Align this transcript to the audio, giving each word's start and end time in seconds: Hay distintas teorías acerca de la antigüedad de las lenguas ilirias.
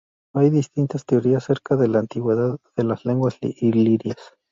Hay 0.33 0.49
distintas 0.49 1.05
teorías 1.05 1.43
acerca 1.43 1.75
de 1.75 1.87
la 1.87 1.99
antigüedad 1.99 2.57
de 2.75 2.83
las 2.83 3.05
lenguas 3.05 3.37
ilirias. 3.39 4.17